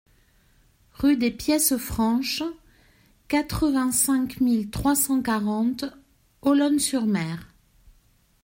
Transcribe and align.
Rue 0.93 1.15
des 1.15 1.29
Pièces 1.29 1.77
Franches, 1.77 2.41
quatre-vingt-cinq 3.27 4.41
mille 4.41 4.71
trois 4.71 4.95
cent 4.95 5.21
quarante 5.21 5.85
Olonne-sur-Mer 6.41 7.53